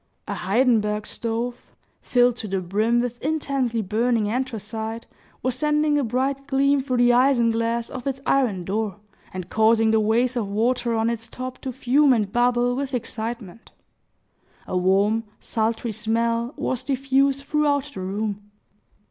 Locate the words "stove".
1.05-1.63